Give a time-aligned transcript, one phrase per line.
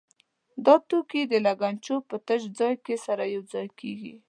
[0.65, 4.13] دا توکي د لګنچو په تش ځای کې سره یو ځای کېږي.